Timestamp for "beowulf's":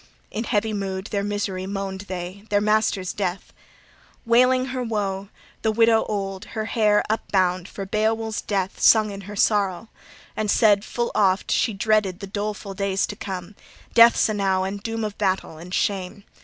7.85-8.41